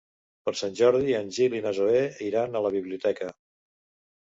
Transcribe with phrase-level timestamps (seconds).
[0.47, 2.01] Per Sant Jordi en Gil i na Zoè
[2.31, 3.31] iran a la biblioteca.